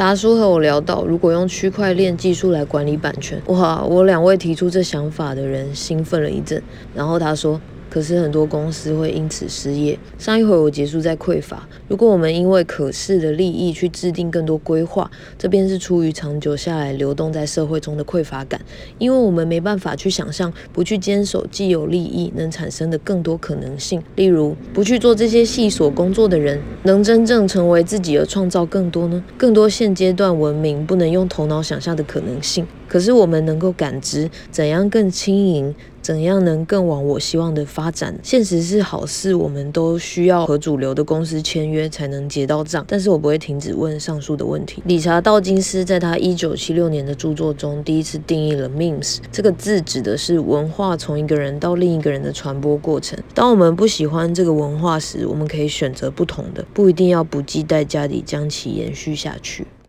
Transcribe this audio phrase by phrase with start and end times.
[0.00, 3.82] 达叔和我聊到，如果用区块链技术来管理版权，哇！
[3.82, 6.62] 我两位提出这想法的人兴奋了一阵，
[6.94, 7.60] 然后他说。
[7.90, 9.98] 可是很多公司会因此失业。
[10.16, 11.68] 上一回我结束在匮乏。
[11.88, 18.60] 如果我们因为可视的利益去制定更多规划，这便是出于长久下来流动在社会中的匮乏感。
[18.98, 24.00] 因为我们没办法去想象，不去坚守既有利益能产生的更多可能性。
[24.14, 29.22] 例如，不去做这些细琐工作的人，能真正成为自己而创造更多呢？
[29.36, 32.66] 更多现阶段文明不能用头脑想象的可能性。
[32.88, 35.74] 可是我们能够感知怎样更轻盈，
[36.10, 38.18] 怎样能更往我希望的发展。
[38.20, 42.84] 现实是好事，我们都需要和主流的公司签约才能结到账。
[42.88, 44.82] 但是我不会停止问上述的问题。
[44.86, 53.16] 理查道金斯在他一九七六年的著作中第一次定义了 memes 这个字，指的是文化从一个人到另一个人的传播过程。
[53.32, 59.64] 当我们不喜欢这个文化时，我们可以选择不同的，不一定要不计代价地将其延续下去。